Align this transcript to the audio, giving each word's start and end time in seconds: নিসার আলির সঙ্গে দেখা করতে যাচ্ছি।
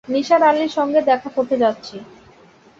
নিসার 0.07 0.41
আলির 0.43 0.71
সঙ্গে 0.71 0.99
দেখা 1.01 1.29
করতে 1.35 1.55
যাচ্ছি। 1.57 1.95